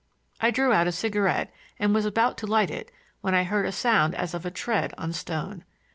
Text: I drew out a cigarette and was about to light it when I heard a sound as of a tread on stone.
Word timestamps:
I 0.39 0.49
drew 0.49 0.73
out 0.73 0.87
a 0.87 0.91
cigarette 0.91 1.53
and 1.77 1.93
was 1.93 2.07
about 2.07 2.35
to 2.39 2.47
light 2.47 2.71
it 2.71 2.89
when 3.21 3.35
I 3.35 3.43
heard 3.43 3.67
a 3.67 3.71
sound 3.71 4.15
as 4.15 4.33
of 4.33 4.47
a 4.47 4.49
tread 4.49 4.95
on 4.97 5.13
stone. 5.13 5.63